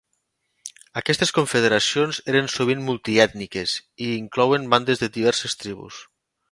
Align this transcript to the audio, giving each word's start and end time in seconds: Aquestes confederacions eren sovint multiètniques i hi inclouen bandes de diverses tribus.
Aquestes 1.01 1.31
confederacions 1.39 2.21
eren 2.33 2.49
sovint 2.55 2.83
multiètniques 2.89 3.77
i 4.07 4.11
hi 4.11 4.19
inclouen 4.25 4.69
bandes 4.77 5.05
de 5.07 5.13
diverses 5.21 5.63
tribus. 5.63 6.07